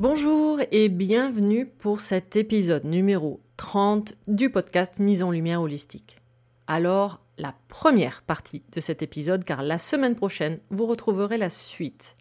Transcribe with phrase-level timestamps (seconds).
[0.00, 6.20] Bonjour et bienvenue pour cet épisode numéro 30 du podcast Mise en lumière holistique.
[6.68, 12.16] Alors, la première partie de cet épisode, car la semaine prochaine, vous retrouverez la suite.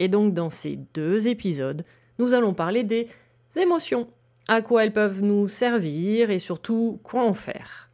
[0.00, 1.84] Et donc, dans ces deux épisodes,
[2.18, 3.06] nous allons parler des
[3.54, 4.08] émotions,
[4.48, 7.90] à quoi elles peuvent nous servir et surtout quoi en faire.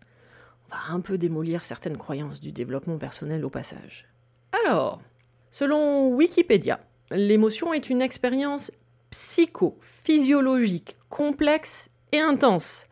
[0.71, 4.09] On va un peu démolir certaines croyances du développement personnel au passage.
[4.65, 5.03] Alors,
[5.51, 8.73] selon Wikipédia, l'émotion est une expérience
[9.11, 12.87] psycho-physiologique, complexe et intense.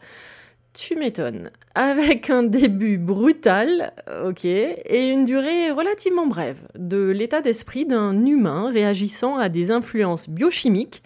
[0.72, 1.50] Tu m'étonnes.
[1.74, 3.92] Avec un début brutal,
[4.24, 10.28] ok, et une durée relativement brève, de l'état d'esprit d'un humain réagissant à des influences
[10.28, 11.02] biochimiques,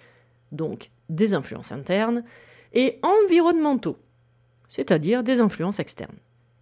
[0.53, 2.25] donc des influences internes,
[2.75, 3.99] et environnementaux,
[4.69, 6.17] c'est-à-dire des influences externes.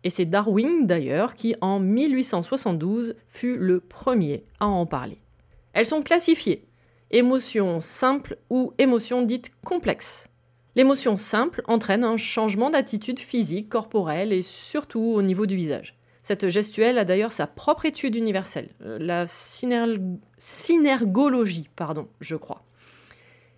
[0.05, 5.19] Et c'est Darwin d'ailleurs qui, en 1872, fut le premier à en parler.
[5.73, 6.65] Elles sont classifiées
[7.16, 10.28] émotion simple ou émotion dite complexe.
[10.75, 15.97] L'émotion simple entraîne un changement d'attitude physique, corporelle et surtout au niveau du visage.
[16.22, 22.66] Cette gestuelle a d'ailleurs sa propre étude universelle, euh, la synergologie, pardon, je crois.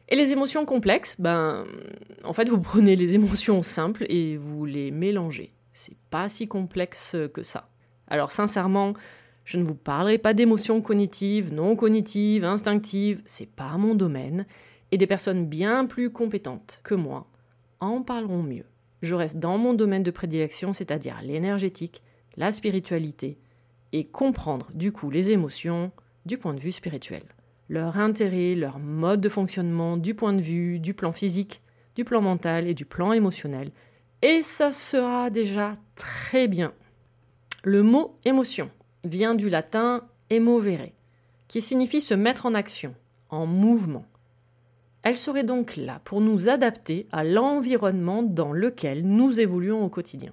[0.08, 1.64] Et les émotions complexes, ben,
[2.24, 5.50] en fait, vous prenez les émotions simples et vous les mélangez.
[5.72, 7.68] C'est pas si complexe que ça.
[8.06, 8.94] Alors, sincèrement,
[9.48, 14.44] je ne vous parlerai pas d'émotions cognitives, non cognitives, instinctives, c'est pas mon domaine,
[14.92, 17.26] et des personnes bien plus compétentes que moi
[17.80, 18.66] en parleront mieux.
[19.00, 22.02] Je reste dans mon domaine de prédilection, c'est-à-dire l'énergétique,
[22.36, 23.38] la spiritualité,
[23.92, 25.92] et comprendre du coup les émotions
[26.26, 27.22] du point de vue spirituel.
[27.70, 31.62] Leur intérêt, leur mode de fonctionnement du point de vue du plan physique,
[31.94, 33.70] du plan mental et du plan émotionnel.
[34.20, 36.74] Et ça sera déjà très bien.
[37.64, 38.68] Le mot émotion
[39.04, 40.90] vient du latin emovere,
[41.48, 42.94] qui signifie se mettre en action,
[43.30, 44.04] en mouvement.
[45.02, 50.32] Elle serait donc là pour nous adapter à l'environnement dans lequel nous évoluons au quotidien.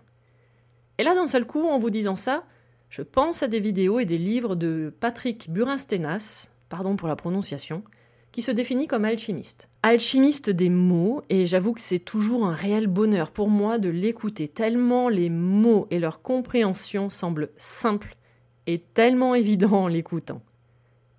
[0.98, 2.44] Et là, d'un seul coup, en vous disant ça,
[2.90, 7.84] je pense à des vidéos et des livres de Patrick Burinstenas, pardon pour la prononciation,
[8.32, 9.70] qui se définit comme alchimiste.
[9.82, 14.48] Alchimiste des mots, et j'avoue que c'est toujours un réel bonheur pour moi de l'écouter,
[14.48, 18.18] tellement les mots et leur compréhension semblent simples
[18.68, 20.42] est tellement évident en l'écoutant.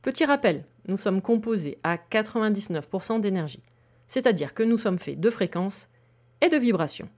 [0.02, 3.62] Petit rappel, nous sommes composés à 99% d'énergie,
[4.06, 5.88] c'est-à-dire que nous sommes faits de fréquences
[6.40, 7.08] et de vibrations.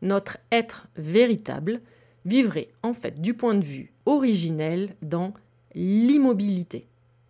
[0.00, 1.80] Notre être véritable
[2.24, 5.34] vivrait en fait du point de vue originel dans
[5.74, 6.86] l'immobilité,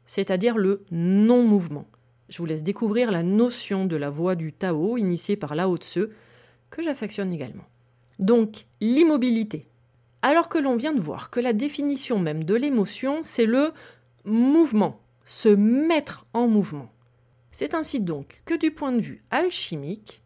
[0.07, 1.87] c'est-à-dire le non-mouvement.
[2.29, 6.09] Je vous laisse découvrir la notion de la voie du Tao initiée par Lao Tse,
[6.71, 7.65] que j'affectionne également.
[8.19, 9.67] Donc, l'immobilité,
[10.23, 13.73] alors que l'on vient de voir que la définition même de l'émotion, c'est le
[14.25, 16.91] mouvement, se mettre en mouvement.
[17.51, 20.23] C'est ainsi donc que du point de vue alchimique,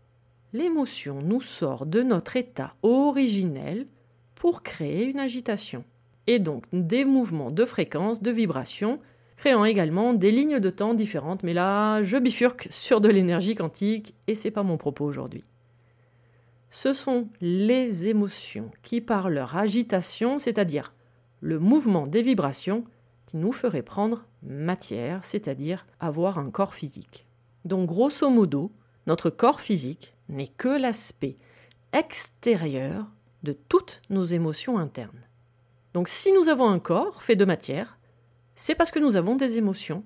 [0.52, 3.86] l'émotion nous sort de notre état originel
[4.34, 5.84] pour créer une agitation,
[6.26, 8.98] et donc des mouvements de fréquence, de vibration,
[9.36, 14.14] créant également des lignes de temps différentes, mais là, je bifurque sur de l'énergie quantique,
[14.26, 15.44] et c'est pas mon propos aujourd'hui.
[16.74, 20.94] Ce sont les émotions qui, par leur agitation, c'est-à-dire
[21.40, 22.86] le mouvement des vibrations,
[23.26, 27.26] qui nous feraient prendre matière, c'est-à-dire avoir un corps physique.
[27.66, 28.72] Donc grosso modo,
[29.06, 31.36] notre corps physique n'est que l'aspect
[31.92, 33.06] extérieur
[33.42, 35.28] de toutes nos émotions internes.
[35.92, 37.98] Donc si nous avons un corps fait de matière,
[38.54, 40.04] c'est parce que nous avons des émotions,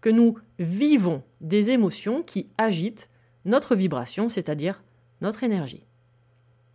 [0.00, 3.08] que nous vivons des émotions qui agitent
[3.44, 4.84] notre vibration, c'est-à-dire
[5.20, 5.84] notre énergie.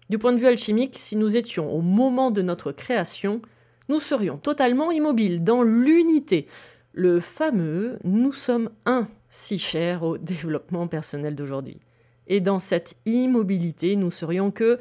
[0.09, 3.41] Du point de vue alchimique, si nous étions au moment de notre création,
[3.89, 6.47] nous serions totalement immobiles dans l'unité,
[6.93, 11.79] le fameux nous sommes un si cher au développement personnel d'aujourd'hui.
[12.27, 14.77] Et dans cette immobilité, nous serions que euh,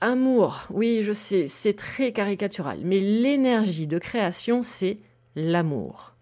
[0.00, 0.66] amour.
[0.70, 4.98] Oui, je sais, c'est très caricatural, mais l'énergie de création, c'est
[5.36, 6.14] l'amour.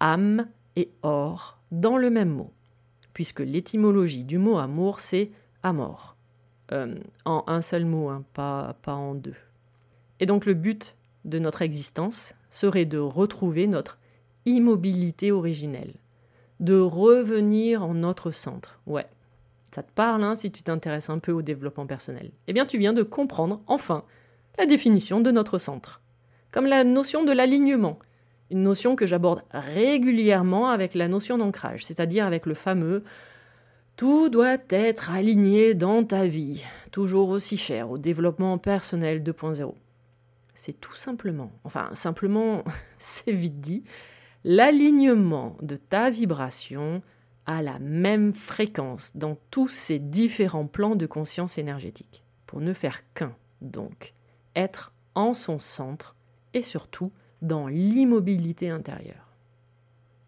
[0.00, 2.52] Âme et or dans le même mot,
[3.12, 5.30] puisque l'étymologie du mot amour, c'est
[5.62, 6.16] amor.
[6.72, 6.94] Euh,
[7.24, 9.34] en un seul mot, hein, pas, pas en deux.
[10.20, 13.98] Et donc le but de notre existence serait de retrouver notre
[14.46, 15.94] immobilité originelle,
[16.60, 18.80] de revenir en notre centre.
[18.86, 19.06] Ouais,
[19.74, 22.30] ça te parle hein, si tu t'intéresses un peu au développement personnel.
[22.46, 24.04] Eh bien, tu viens de comprendre, enfin,
[24.58, 26.00] la définition de notre centre.
[26.52, 27.98] Comme la notion de l'alignement,
[28.50, 33.02] une notion que j'aborde régulièrement avec la notion d'ancrage, c'est-à-dire avec le fameux
[33.96, 39.74] tout doit être aligné dans ta vie, toujours aussi cher au développement personnel 2.0.
[40.54, 42.64] C'est tout simplement, enfin simplement,
[42.98, 43.84] c'est vite dit,
[44.44, 47.02] l'alignement de ta vibration
[47.46, 53.00] à la même fréquence dans tous ces différents plans de conscience énergétique, pour ne faire
[53.14, 54.14] qu'un, donc,
[54.56, 56.16] être en son centre
[56.52, 57.12] et surtout
[57.42, 59.32] dans l'immobilité intérieure.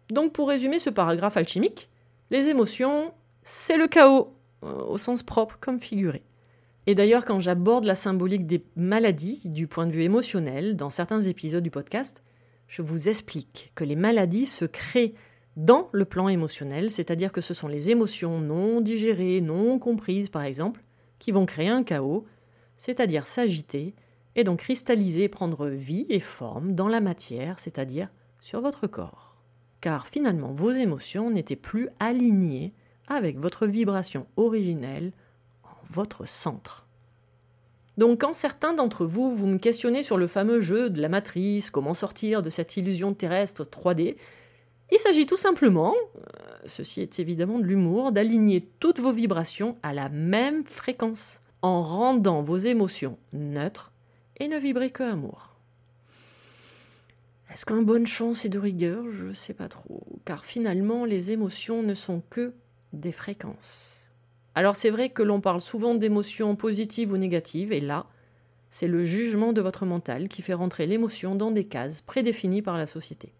[0.09, 1.89] Donc pour résumer ce paragraphe alchimique,
[2.29, 3.13] les émotions,
[3.49, 4.33] c'est le chaos,
[4.65, 6.21] euh, au sens propre comme figuré.
[6.85, 11.21] Et d'ailleurs, quand j'aborde la symbolique des maladies du point de vue émotionnel dans certains
[11.21, 12.23] épisodes du podcast,
[12.67, 15.13] je vous explique que les maladies se créent
[15.55, 20.43] dans le plan émotionnel, c'est-à-dire que ce sont les émotions non digérées, non comprises par
[20.43, 20.83] exemple,
[21.17, 22.25] qui vont créer un chaos,
[22.75, 23.95] c'est-à-dire s'agiter
[24.35, 28.09] et donc cristalliser, prendre vie et forme dans la matière, c'est-à-dire
[28.41, 29.37] sur votre corps.
[29.79, 32.73] Car finalement, vos émotions n'étaient plus alignées
[33.07, 35.11] avec votre vibration originelle
[35.63, 36.85] en votre centre.
[37.97, 41.71] Donc quand certains d'entre vous, vous me questionnez sur le fameux jeu de la matrice,
[41.71, 44.15] comment sortir de cette illusion terrestre 3D,
[44.91, 46.21] il s'agit tout simplement, euh,
[46.65, 52.41] ceci est évidemment de l'humour, d'aligner toutes vos vibrations à la même fréquence, en rendant
[52.41, 53.91] vos émotions neutres
[54.37, 55.55] et ne vibrer que amour.
[57.51, 59.05] Est-ce qu'un bonne chance est de rigueur?
[59.11, 62.53] Je ne sais pas trop, car finalement les émotions ne sont que
[62.99, 64.11] des fréquences.
[64.55, 68.07] Alors c'est vrai que l'on parle souvent d'émotions positives ou négatives, et là,
[68.69, 72.77] c'est le jugement de votre mental qui fait rentrer l'émotion dans des cases prédéfinies par
[72.77, 73.33] la société.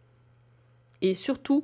[1.02, 1.64] Et surtout,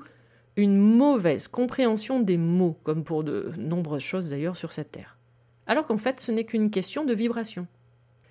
[0.55, 5.17] une mauvaise compréhension des mots, comme pour de nombreuses choses d'ailleurs sur cette terre.
[5.65, 7.67] Alors qu'en fait, ce n'est qu'une question de vibration.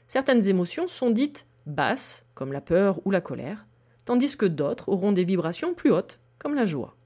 [0.07, 3.67] Certaines émotions sont dites basses, comme la peur ou la colère,
[4.05, 6.97] tandis que d'autres auront des vibrations plus hautes, comme la joie.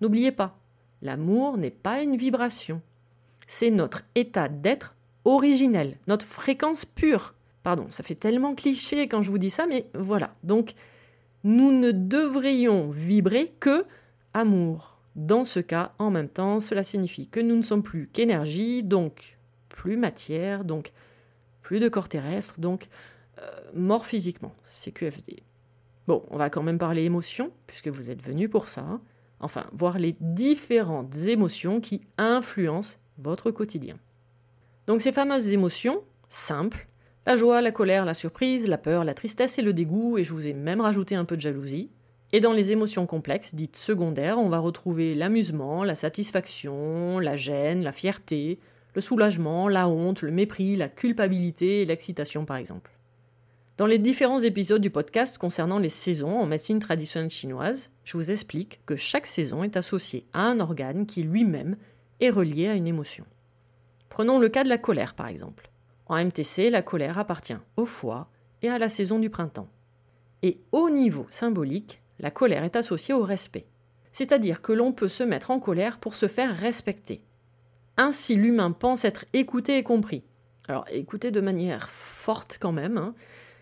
[0.00, 0.57] N'oubliez pas,
[1.02, 2.80] l'amour n'est pas une vibration,
[3.46, 7.34] c'est notre état d'être originel, notre fréquence pure.
[7.62, 10.34] Pardon, ça fait tellement cliché quand je vous dis ça, mais voilà.
[10.42, 10.74] Donc,
[11.44, 13.84] nous ne devrions vibrer que
[14.34, 14.98] amour.
[15.16, 19.38] Dans ce cas, en même temps, cela signifie que nous ne sommes plus qu'énergie, donc
[19.68, 20.92] plus matière, donc
[21.62, 22.88] plus de corps terrestre, donc
[23.38, 23.42] euh,
[23.74, 24.54] mort physiquement.
[24.64, 25.42] C'est QFD.
[26.06, 29.00] Bon, on va quand même parler émotions, puisque vous êtes venus pour ça.
[29.40, 33.96] Enfin, voir les différentes émotions qui influencent votre quotidien.
[34.86, 36.88] Donc ces fameuses émotions, simples,
[37.26, 40.32] la joie, la colère, la surprise, la peur, la tristesse et le dégoût, et je
[40.32, 41.90] vous ai même rajouté un peu de jalousie.
[42.32, 47.82] Et dans les émotions complexes, dites secondaires, on va retrouver l'amusement, la satisfaction, la gêne,
[47.82, 48.58] la fierté,
[48.94, 52.97] le soulagement, la honte, le mépris, la culpabilité et l'excitation par exemple.
[53.78, 58.32] Dans les différents épisodes du podcast concernant les saisons en médecine traditionnelle chinoise, je vous
[58.32, 61.76] explique que chaque saison est associée à un organe qui lui-même
[62.18, 63.24] est relié à une émotion.
[64.08, 65.70] Prenons le cas de la colère par exemple.
[66.06, 68.28] En MTC, la colère appartient au foie
[68.62, 69.68] et à la saison du printemps.
[70.42, 73.68] Et au niveau symbolique, la colère est associée au respect.
[74.10, 77.22] C'est-à-dire que l'on peut se mettre en colère pour se faire respecter.
[77.96, 80.24] Ainsi, l'humain pense être écouté et compris.
[80.66, 83.14] Alors, écouté de manière forte quand même, hein,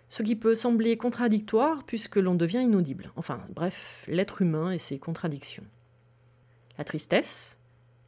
[0.09, 3.13] ce qui peut sembler contradictoire puisque l'on devient inaudible.
[3.17, 5.65] Enfin, bref, l'être humain et ses contradictions.
[6.79, 7.59] La tristesse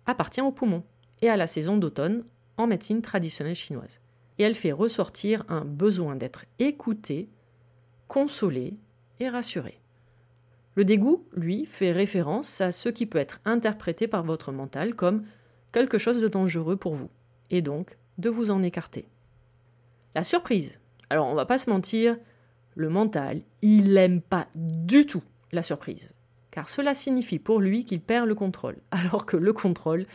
[0.06, 0.84] appartient au poumon
[1.22, 2.24] et à la saison d'automne
[2.56, 4.00] en médecine traditionnelle chinoise.
[4.38, 7.28] Et elle fait ressortir un besoin d'être écouté,
[8.06, 8.74] consolé
[9.18, 9.80] et rassuré.
[10.76, 15.24] Le dégoût, lui, fait référence à ce qui peut être interprété par votre mental comme
[15.72, 17.10] quelque chose de dangereux pour vous,
[17.50, 19.08] et donc de vous en écarter.
[20.14, 20.80] La surprise.
[21.10, 22.16] Alors on va pas se mentir,
[22.74, 25.22] le mental, il n'aime pas du tout
[25.52, 26.14] la surprise,
[26.50, 30.06] car cela signifie pour lui qu'il perd le contrôle, alors que le contrôle,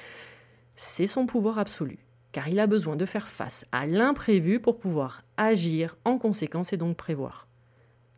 [0.76, 2.00] c'est son pouvoir absolu,
[2.32, 6.78] car il a besoin de faire face à l'imprévu pour pouvoir agir en conséquence et
[6.78, 7.48] donc prévoir.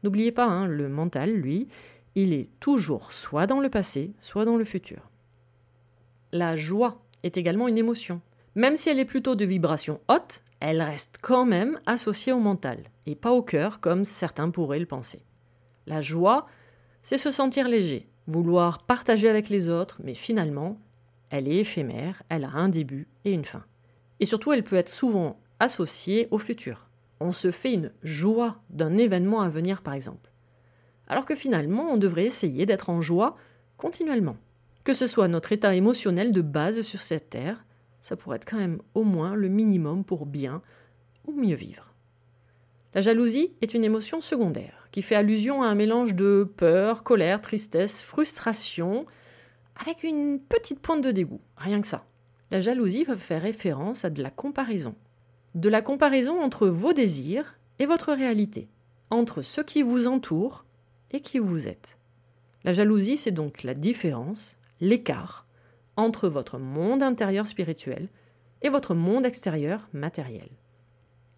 [0.03, 1.67] N'oubliez pas, hein, le mental, lui,
[2.13, 5.09] il est toujours soit dans le passé, soit dans le futur.
[6.31, 8.21] La joie est également une émotion.
[8.55, 12.79] Même si elle est plutôt de vibration haute, elle reste quand même associée au mental,
[13.05, 15.23] et pas au cœur comme certains pourraient le penser.
[15.87, 16.47] La joie,
[17.01, 20.79] c'est se sentir léger, vouloir partager avec les autres, mais finalement,
[21.29, 23.63] elle est éphémère, elle a un début et une fin.
[24.19, 26.87] Et surtout, elle peut être souvent associée au futur.
[27.19, 30.31] On se fait une joie d'un événement à venir, par exemple
[31.07, 33.35] alors que finalement on devrait essayer d'être en joie
[33.77, 34.37] continuellement.
[34.83, 37.65] Que ce soit notre état émotionnel de base sur cette terre,
[38.05, 40.61] ça pourrait être quand même au moins le minimum pour bien
[41.25, 41.91] ou mieux vivre.
[42.93, 47.41] La jalousie est une émotion secondaire qui fait allusion à un mélange de peur, colère,
[47.41, 49.07] tristesse, frustration,
[49.75, 52.05] avec une petite pointe de dégoût, rien que ça.
[52.51, 54.93] La jalousie va faire référence à de la comparaison.
[55.55, 58.69] De la comparaison entre vos désirs et votre réalité,
[59.09, 60.63] entre ce qui vous entoure
[61.09, 61.97] et qui vous êtes.
[62.65, 65.44] La jalousie, c'est donc la différence, l'écart
[65.97, 68.09] entre votre monde intérieur spirituel
[68.61, 70.49] et votre monde extérieur matériel.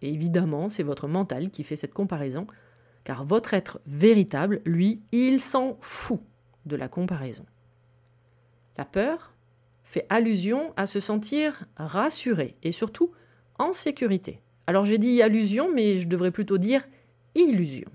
[0.02, 2.46] Et évidemment, c'est votre mental qui fait cette comparaison,
[3.04, 6.20] car votre être véritable, lui, il s'en fout
[6.66, 7.44] de la comparaison.
[8.76, 9.34] La peur
[9.82, 13.10] fait allusion à se sentir rassuré et surtout
[13.58, 14.40] en sécurité.
[14.66, 16.86] Alors j'ai dit allusion, mais je devrais plutôt dire
[17.34, 17.90] illusion.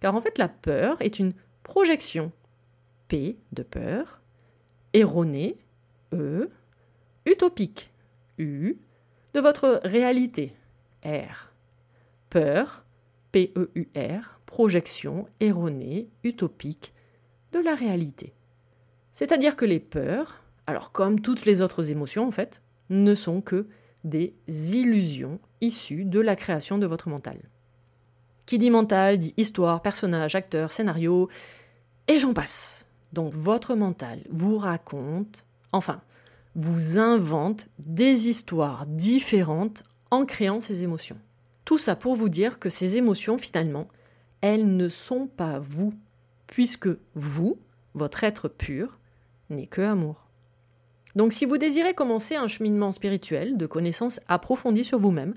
[0.00, 2.32] Car en fait, la peur est une projection
[3.08, 4.20] P de peur,
[4.92, 5.56] erronée,
[6.12, 6.50] E,
[7.26, 7.90] utopique,
[8.38, 8.76] U,
[9.34, 10.54] de votre réalité,
[11.04, 11.50] R.
[12.30, 12.84] Peur,
[13.32, 16.92] P-E-U-R, projection erronée, utopique,
[17.52, 18.32] de la réalité.
[19.12, 23.66] C'est-à-dire que les peurs, alors comme toutes les autres émotions en fait, ne sont que
[24.04, 27.38] des illusions issues de la création de votre mental.
[28.46, 31.28] Qui dit mental dit histoire, personnage, acteur, scénario,
[32.08, 32.86] et j'en passe.
[33.12, 36.00] Donc votre mental vous raconte, enfin,
[36.54, 41.18] vous invente des histoires différentes en créant ces émotions.
[41.64, 43.88] Tout ça pour vous dire que ces émotions, finalement,
[44.40, 45.92] elles ne sont pas vous,
[46.46, 47.58] puisque vous,
[47.94, 48.98] votre être pur,
[49.50, 50.28] n'est que amour.
[51.16, 55.34] Donc si vous désirez commencer un cheminement spirituel de connaissances approfondies sur vous-même,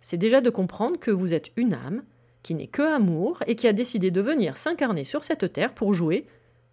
[0.00, 2.02] c'est déjà de comprendre que vous êtes une âme
[2.42, 5.92] qui n'est que amour et qui a décidé de venir s'incarner sur cette terre pour
[5.92, 6.26] jouer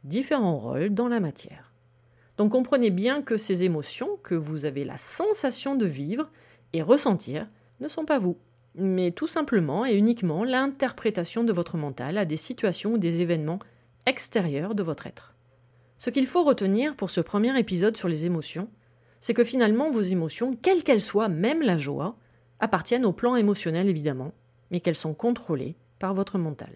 [0.03, 1.69] différents rôles dans la matière.
[2.39, 6.31] Donc comprenez bien que ces émotions que vous avez la sensation de vivre
[6.72, 7.50] et ressentir
[7.81, 8.38] ne sont pas vous,
[8.75, 13.60] mais tout simplement et uniquement l'interprétation de votre mental à des situations ou des événements
[14.05, 15.36] extérieurs de votre être.
[15.98, 18.69] Ce qu'il faut retenir pour ce premier épisode sur les émotions,
[19.19, 22.15] c'est que finalement vos émotions, quelles qu'elles soient, même la joie,
[22.62, 24.31] appartiennent au plan émotionnel évidemment,
[24.72, 26.72] mais qu'elles sont contrôlées par votre mental.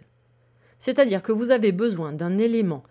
[0.77, 2.83] C'est-à-dire que vous avez besoin d'un élément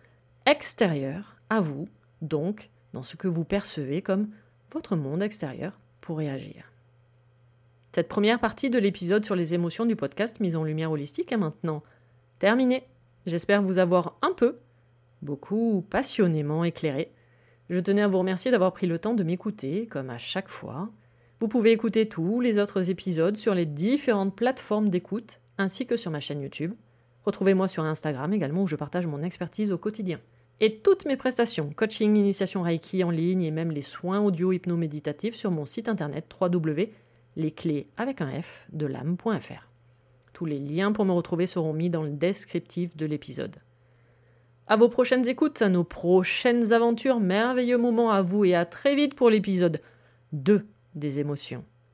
[0.46, 1.86] extérieur à vous,
[2.22, 4.28] donc dans ce que vous percevez comme
[4.72, 6.72] votre monde extérieur pour réagir.
[7.94, 11.36] Cette première partie de l'épisode sur les émotions du podcast Mise en lumière holistique est
[11.36, 11.82] maintenant
[12.38, 12.84] terminée.
[13.26, 14.58] J'espère vous avoir un peu,
[15.20, 17.12] beaucoup passionnément éclairé.
[17.68, 20.90] Je tenais à vous remercier d'avoir pris le temps de m'écouter, comme à chaque fois,
[21.40, 26.10] vous pouvez écouter tous les autres épisodes sur les différentes plateformes d'écoute ainsi que sur
[26.10, 26.72] ma chaîne YouTube.
[27.24, 30.20] Retrouvez-moi sur Instagram également où je partage mon expertise au quotidien.
[30.60, 35.34] Et toutes mes prestations, coaching, initiation Reiki en ligne et même les soins audio hypno-méditatifs
[35.34, 39.68] sur mon site internet www.lesclés avec un F de l'âme.fr.
[40.32, 43.56] Tous les liens pour me retrouver seront mis dans le descriptif de l'épisode.
[44.66, 48.94] À vos prochaines écoutes, à nos prochaines aventures, merveilleux moments à vous et à très
[48.94, 49.80] vite pour l'épisode
[50.32, 51.64] 2 des émotions.